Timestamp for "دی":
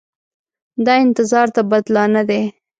2.29-2.41